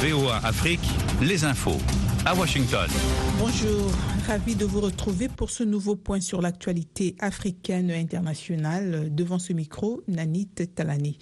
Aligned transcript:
VOA 0.00 0.36
Afrique, 0.44 0.88
les 1.20 1.44
infos 1.44 1.76
à 2.24 2.32
Washington. 2.32 2.88
Bonjour, 3.36 3.90
ravi 4.28 4.54
de 4.54 4.64
vous 4.64 4.80
retrouver 4.80 5.26
pour 5.26 5.50
ce 5.50 5.64
nouveau 5.64 5.96
point 5.96 6.20
sur 6.20 6.40
l'actualité 6.40 7.16
africaine 7.18 7.90
et 7.90 7.98
internationale. 7.98 9.12
Devant 9.12 9.40
ce 9.40 9.52
micro, 9.52 10.04
Nanit 10.06 10.50
Talani. 10.72 11.18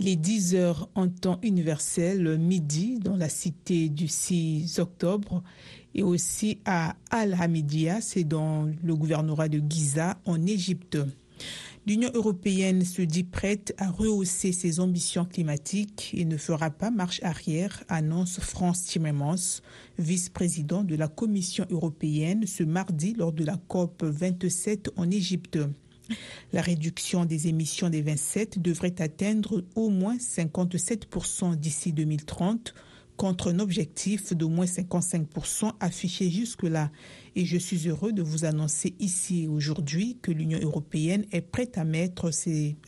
Il 0.00 0.08
est 0.08 0.16
10 0.16 0.56
heures 0.56 0.88
en 0.96 1.06
temps 1.06 1.38
universel, 1.44 2.38
midi, 2.38 2.98
dans 2.98 3.16
la 3.16 3.28
cité 3.28 3.88
du 3.88 4.08
6 4.08 4.80
octobre 4.80 5.44
et 5.94 6.02
aussi 6.02 6.58
à 6.64 6.96
Al-Hamidia, 7.10 8.00
c'est 8.00 8.24
dans 8.24 8.68
le 8.82 8.96
gouvernorat 8.96 9.48
de 9.48 9.62
Giza 9.64 10.18
en 10.24 10.44
Égypte. 10.44 10.98
L'Union 11.86 12.10
européenne 12.14 12.84
se 12.84 13.02
dit 13.02 13.24
prête 13.24 13.74
à 13.78 13.90
rehausser 13.90 14.52
ses 14.52 14.80
ambitions 14.80 15.24
climatiques 15.24 16.10
et 16.14 16.24
ne 16.24 16.36
fera 16.36 16.70
pas 16.70 16.90
marche 16.90 17.22
arrière, 17.22 17.82
annonce 17.88 18.40
France 18.40 18.84
Timmermans, 18.84 19.62
vice-président 19.98 20.84
de 20.84 20.96
la 20.96 21.08
Commission 21.08 21.64
européenne, 21.70 22.46
ce 22.46 22.62
mardi 22.62 23.14
lors 23.14 23.32
de 23.32 23.44
la 23.44 23.56
COP 23.56 24.04
27 24.04 24.90
en 24.96 25.10
Égypte. 25.10 25.58
La 26.52 26.62
réduction 26.62 27.24
des 27.24 27.48
émissions 27.48 27.90
des 27.90 28.02
27 28.02 28.60
devrait 28.60 29.00
atteindre 29.00 29.64
au 29.74 29.90
moins 29.90 30.16
57% 30.16 31.56
d'ici 31.56 31.92
2030 31.92 32.74
contre 33.18 33.52
un 33.52 33.58
objectif 33.58 34.32
d'au 34.32 34.48
moins 34.48 34.64
55% 34.64 35.72
affiché 35.80 36.30
jusque-là. 36.30 36.90
Et 37.36 37.44
je 37.44 37.58
suis 37.58 37.88
heureux 37.88 38.12
de 38.12 38.22
vous 38.22 38.46
annoncer 38.46 38.94
ici 39.00 39.46
aujourd'hui 39.48 40.16
que 40.22 40.30
l'Union 40.30 40.60
européenne 40.62 41.26
est 41.32 41.42
prête 41.42 41.76
à 41.76 41.84
mettre 41.84 42.30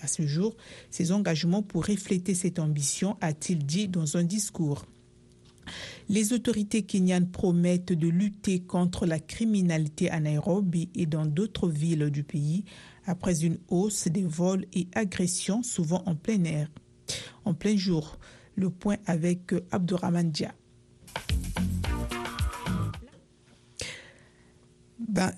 à 0.00 0.06
ce 0.06 0.26
jour 0.26 0.56
ses 0.90 1.12
engagements 1.12 1.62
pour 1.62 1.84
refléter 1.84 2.34
cette 2.34 2.60
ambition, 2.60 3.18
a-t-il 3.20 3.66
dit 3.66 3.88
dans 3.88 4.16
un 4.16 4.24
discours. 4.24 4.86
Les 6.08 6.32
autorités 6.32 6.82
kenyanes 6.82 7.30
promettent 7.30 7.92
de 7.92 8.08
lutter 8.08 8.60
contre 8.60 9.06
la 9.06 9.18
criminalité 9.18 10.10
à 10.10 10.20
Nairobi 10.20 10.88
et 10.94 11.06
dans 11.06 11.26
d'autres 11.26 11.68
villes 11.68 12.10
du 12.10 12.22
pays 12.22 12.64
après 13.04 13.44
une 13.44 13.58
hausse 13.68 14.06
des 14.08 14.24
vols 14.24 14.66
et 14.74 14.86
agressions 14.94 15.62
souvent 15.62 16.02
en 16.06 16.14
plein 16.14 16.42
air, 16.44 16.70
en 17.44 17.54
plein 17.54 17.76
jour 17.76 18.16
le 18.60 18.70
point 18.70 18.96
avec 19.06 19.52
euh, 19.52 19.60
Abdourahman 19.72 20.30
Dia. 20.30 20.54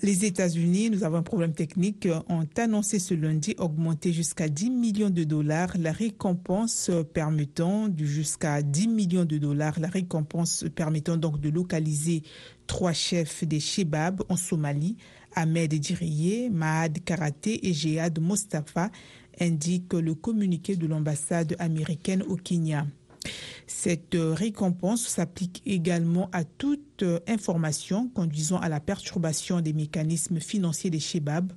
Les 0.01 0.25
États-Unis, 0.25 0.89
nous 0.91 1.03
avons 1.03 1.17
un 1.17 1.23
problème 1.23 1.53
technique, 1.53 2.07
ont 2.29 2.45
annoncé 2.57 2.99
ce 2.99 3.13
lundi 3.13 3.55
augmenter 3.57 4.13
jusqu'à 4.13 4.47
10 4.47 4.69
millions 4.69 5.09
de 5.09 5.23
dollars 5.23 5.73
la 5.79 5.91
récompense 5.91 6.91
permettant 7.13 7.89
jusqu'à 7.97 8.61
10 8.61 8.87
millions 8.87 9.25
de 9.25 9.37
dollars 9.37 9.79
la 9.79 9.87
récompense 9.87 10.65
permettant 10.75 11.17
donc 11.17 11.39
de 11.39 11.49
localiser 11.49 12.21
trois 12.67 12.93
chefs 12.93 13.43
des 13.45 13.59
Shebab 13.59 14.21
en 14.29 14.35
Somalie, 14.35 14.95
Ahmed 15.33 15.73
Diriye, 15.73 16.49
Mahad 16.51 17.03
Karate 17.03 17.47
et 17.47 17.73
Jihad 17.73 18.19
Mustafa, 18.21 18.91
indique 19.39 19.93
le 19.93 20.13
communiqué 20.13 20.75
de 20.75 20.85
l'ambassade 20.85 21.55
américaine 21.57 22.21
au 22.23 22.35
Kenya. 22.35 22.85
Cette 23.67 24.15
euh, 24.15 24.33
récompense 24.33 25.07
s'applique 25.07 25.61
également 25.65 26.29
à 26.31 26.43
toute 26.43 27.03
euh, 27.03 27.19
information 27.27 28.09
conduisant 28.09 28.57
à 28.59 28.69
la 28.69 28.79
perturbation 28.79 29.61
des 29.61 29.73
mécanismes 29.73 30.39
financiers 30.39 30.89
des 30.89 30.99
Shebab, 30.99 31.53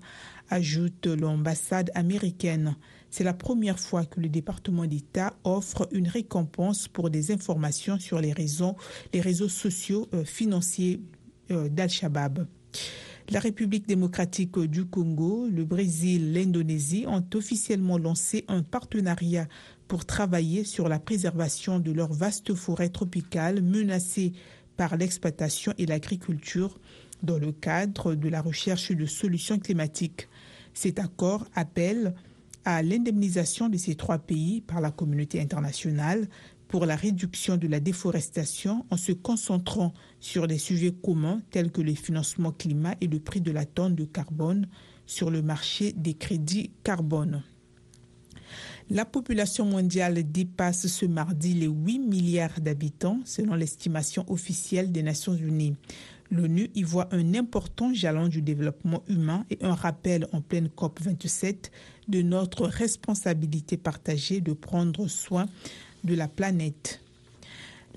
ajoute 0.49 1.07
l'ambassade 1.07 1.91
américaine. 1.95 2.77
C'est 3.11 3.25
la 3.25 3.35
première 3.35 3.81
fois 3.81 4.05
que 4.05 4.21
le 4.21 4.29
département 4.29 4.87
d'État 4.87 5.35
offre 5.45 5.89
une 5.93 6.09
récompense 6.09 6.89
pour 6.89 7.11
des 7.11 7.33
informations 7.33 7.99
sur 7.99 8.21
les 8.21 8.33
réseaux, 8.33 8.77
sociaux 9.49 10.09
euh, 10.15 10.25
financiers 10.25 11.01
d'Al-Shabaab. 11.49 12.47
La 13.31 13.41
République 13.41 13.89
démocratique 13.89 14.57
du 14.59 14.85
Congo, 14.85 15.49
le 15.49 15.65
Brésil, 15.65 16.33
l'Indonésie 16.33 17.07
ont 17.09 17.25
officiellement 17.35 17.99
lancé 17.99 18.45
un 18.47 18.63
partenariat 18.63 19.49
pour 19.89 20.05
travailler 20.05 20.65
sur 20.65 20.89
la 20.89 20.99
préservation 20.99 21.79
de 21.79 21.93
leurs 21.93 22.13
vastes 22.13 22.55
forêts 22.55 22.89
tropicales 22.89 23.63
menacées 23.63 24.33
par 24.77 24.97
l'exploitation 24.97 25.73
et 25.79 25.87
l'agriculture 25.87 26.79
dans 27.23 27.39
le 27.39 27.53
cadre 27.53 28.15
de 28.15 28.29
la 28.29 28.43
recherche 28.43 28.93
de 28.93 29.07
solutions 29.07 29.59
climatiques. 29.59 30.29
Cet 30.75 30.99
accord 30.99 31.47
appelle 31.55 32.15
à 32.65 32.83
l'indemnisation 32.83 33.69
de 33.69 33.77
ces 33.77 33.95
trois 33.95 34.19
pays 34.19 34.61
par 34.61 34.81
la 34.81 34.91
communauté 34.91 35.41
internationale 35.41 36.29
pour 36.69 36.85
la 36.85 36.97
réduction 36.97 37.57
de 37.57 37.69
la 37.69 37.81
déforestation 37.81 38.85
en 38.91 38.97
se 38.97 39.13
concentrant 39.13 39.95
sur 40.19 40.49
des 40.49 40.59
sujets 40.59 40.93
communs 40.93 41.41
tels 41.51 41.71
que 41.71 41.81
le 41.81 41.95
financement 41.95 42.51
climat 42.51 42.97
et 43.01 43.07
le 43.07 43.21
prix 43.21 43.41
de 43.41 43.53
la 43.53 43.65
tonne 43.65 43.95
de 43.95 44.05
carbone 44.05 44.67
sur 45.07 45.31
le 45.31 45.43
marché 45.43 45.93
des 45.93 46.15
crédits 46.15 46.73
carbone. 46.83 47.45
La 48.91 49.05
population 49.05 49.65
mondiale 49.65 50.31
dépasse 50.31 50.87
ce 50.87 51.07
mardi 51.07 51.55
les 51.55 51.67
8 51.67 51.99
milliards 51.99 52.61
d'habitants 52.61 53.21
selon 53.25 53.55
l'estimation 53.55 54.25
officielle 54.29 54.93
des 54.93 55.03
Nations 55.03 55.35
Unies. 55.35 55.75
L'ONU 56.31 56.71
y 56.75 56.83
voit 56.83 57.09
un 57.13 57.35
important 57.35 57.95
jalon 57.95 58.29
du 58.29 58.43
développement 58.43 59.03
humain 59.09 59.45
et 59.51 59.59
un 59.63 59.75
rappel 59.75 60.27
en 60.33 60.41
pleine 60.41 60.69
COP 60.69 61.01
27 61.01 61.71
de 62.09 62.23
notre 62.23 62.67
responsabilité 62.67 63.77
partagée 63.77 64.41
de 64.41 64.53
prendre 64.53 65.07
soin 65.09 65.47
de 66.05 66.15
la 66.15 66.29
planète. 66.29 67.01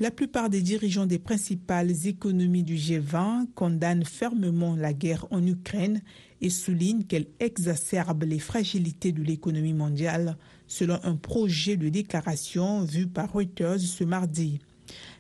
La 0.02 0.12
plupart 0.12 0.50
des 0.50 0.62
dirigeants 0.62 1.06
des 1.06 1.20
principales 1.20 2.08
économies 2.08 2.64
du 2.64 2.76
G20 2.76 3.48
condamnent 3.54 4.06
fermement 4.06 4.78
la 4.78 4.94
guerre 4.94 5.28
en 5.30 5.46
Ukraine 5.46 6.02
et 6.40 6.50
soulignent 6.50 7.04
qu'elle 7.04 7.28
exacerbe 7.42 8.24
les 8.24 8.40
fragilités 8.40 9.12
de 9.12 9.22
l'économie 9.22 9.74
mondiale, 9.74 10.38
selon 10.68 11.00
un 11.04 11.18
projet 11.18 11.76
de 11.76 11.90
déclaration 11.90 12.86
vu 12.86 13.08
par 13.08 13.34
Reuters 13.34 13.82
ce 13.82 14.06
mardi. 14.06 14.60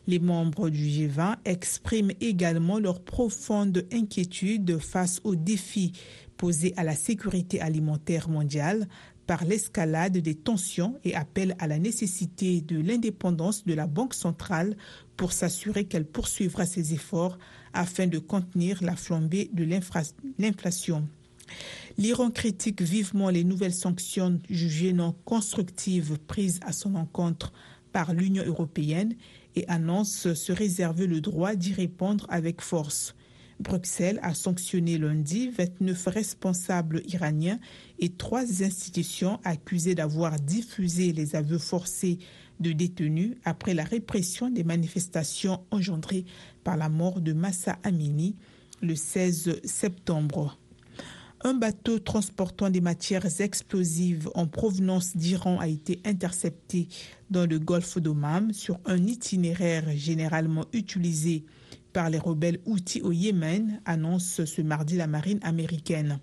Les 0.07 0.19
membres 0.19 0.69
du 0.69 0.85
G20 0.85 1.35
expriment 1.43 2.13
également 2.21 2.79
leur 2.79 3.01
profonde 3.01 3.85
inquiétude 3.91 4.79
face 4.79 5.19
aux 5.25 5.35
défis 5.35 5.91
posés 6.39 6.73
à 6.77 6.83
la 6.83 6.95
sécurité 6.95 7.59
alimentaire 7.59 8.29
mondiale 8.29 8.87
par 9.27 9.43
l'escalade 9.43 10.17
des 10.17 10.33
tensions 10.33 10.97
et 11.03 11.13
appellent 11.13 11.55
à 11.59 11.67
la 11.67 11.77
nécessité 11.77 12.61
de 12.61 12.79
l'indépendance 12.79 13.65
de 13.65 13.75
la 13.75 13.85
Banque 13.85 14.15
centrale 14.15 14.75
pour 15.17 15.33
s'assurer 15.33 15.83
qu'elle 15.83 16.07
poursuivra 16.07 16.65
ses 16.65 16.95
efforts 16.95 17.37
afin 17.73 18.07
de 18.07 18.17
contenir 18.17 18.81
la 18.81 18.95
flambée 18.95 19.51
de 19.53 19.65
l'inflation. 20.39 21.07
L'Iran 21.97 22.31
critique 22.31 22.81
vivement 22.81 23.29
les 23.29 23.43
nouvelles 23.43 23.73
sanctions 23.73 24.39
jugées 24.49 24.93
non 24.93 25.13
constructives 25.25 26.17
prises 26.25 26.61
à 26.65 26.71
son 26.71 26.95
encontre 26.95 27.51
par 27.91 28.13
l'Union 28.13 28.45
européenne 28.45 29.15
et 29.55 29.67
annonce 29.67 30.33
se 30.33 30.51
réserver 30.53 31.05
le 31.05 31.19
droit 31.19 31.55
d'y 31.55 31.73
répondre 31.73 32.25
avec 32.29 32.61
force. 32.61 33.13
Bruxelles 33.59 34.19
a 34.23 34.33
sanctionné 34.33 34.97
lundi 34.97 35.49
29 35.49 36.07
responsables 36.07 37.01
iraniens 37.07 37.59
et 37.99 38.09
trois 38.09 38.63
institutions 38.63 39.39
accusées 39.43 39.95
d'avoir 39.95 40.39
diffusé 40.39 41.11
les 41.11 41.35
aveux 41.35 41.57
forcés 41.57 42.19
de 42.59 42.71
détenus 42.71 43.35
après 43.43 43.73
la 43.73 43.83
répression 43.83 44.49
des 44.49 44.63
manifestations 44.63 45.61
engendrées 45.71 46.25
par 46.63 46.77
la 46.77 46.89
mort 46.89 47.19
de 47.19 47.33
Massa 47.33 47.77
Amini 47.83 48.35
le 48.81 48.95
16 48.95 49.61
septembre. 49.63 50.57
Un 51.41 51.53
bateau 51.53 51.99
transportant 51.99 52.69
des 52.69 52.81
matières 52.81 53.41
explosives 53.41 54.29
en 54.35 54.45
provenance 54.45 55.15
d'Iran 55.15 55.57
a 55.59 55.67
été 55.67 56.01
intercepté 56.05 56.89
dans 57.29 57.45
le 57.45 57.59
golfe 57.59 57.97
d'Oman 57.97 58.51
sur 58.51 58.77
un 58.85 59.05
itinéraire 59.05 59.85
généralement 59.95 60.65
utilisé 60.73 61.45
par 61.93 62.09
les 62.09 62.17
rebelles 62.17 62.59
outils 62.65 63.01
au 63.01 63.11
Yémen, 63.11 63.81
annonce 63.85 64.45
ce 64.45 64.61
mardi 64.61 64.97
la 64.97 65.07
marine 65.07 65.39
américaine. 65.43 66.19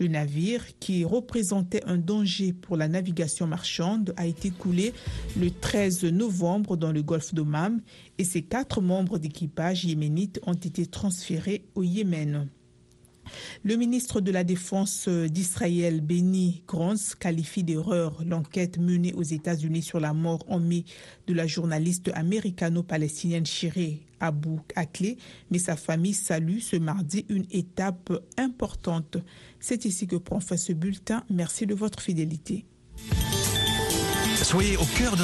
Le 0.00 0.08
navire, 0.08 0.64
qui 0.80 1.04
représentait 1.04 1.84
un 1.86 1.98
danger 1.98 2.52
pour 2.52 2.76
la 2.76 2.88
navigation 2.88 3.46
marchande, 3.46 4.12
a 4.16 4.26
été 4.26 4.50
coulé 4.50 4.92
le 5.38 5.50
13 5.50 6.04
novembre 6.04 6.76
dans 6.76 6.90
le 6.90 7.02
golfe 7.02 7.32
d'Oman 7.32 7.80
et 8.18 8.24
ses 8.24 8.42
quatre 8.42 8.80
membres 8.80 9.18
d'équipage 9.18 9.84
yéménites 9.84 10.40
ont 10.46 10.54
été 10.54 10.86
transférés 10.86 11.64
au 11.74 11.84
Yémen. 11.84 12.48
Le 13.62 13.76
ministre 13.76 14.20
de 14.20 14.30
la 14.30 14.44
Défense 14.44 15.08
d'Israël, 15.08 16.00
Benny 16.00 16.62
Gronz, 16.66 17.14
qualifie 17.14 17.64
d'erreur 17.64 18.22
l'enquête 18.24 18.78
menée 18.78 19.12
aux 19.14 19.22
États-Unis 19.22 19.82
sur 19.82 20.00
la 20.00 20.12
mort 20.12 20.44
en 20.48 20.60
mai 20.60 20.84
de 21.26 21.34
la 21.34 21.46
journaliste 21.46 22.10
américano-palestinienne 22.14 23.46
Shiré 23.46 24.00
Abou 24.20 24.60
Akleh, 24.74 25.18
mais 25.50 25.58
sa 25.58 25.76
famille 25.76 26.14
salue 26.14 26.58
ce 26.58 26.76
mardi 26.76 27.26
une 27.28 27.46
étape 27.50 28.12
importante. 28.38 29.18
C'est 29.60 29.84
ici 29.84 30.06
que 30.06 30.16
prend 30.16 30.40
fin 30.40 30.56
ce 30.56 30.72
bulletin. 30.72 31.24
Merci 31.30 31.66
de 31.66 31.74
votre 31.74 32.00
fidélité. 32.00 32.64
Soyez 34.42 34.76
au 34.76 34.84
cœur 34.98 35.12
de 35.12 35.12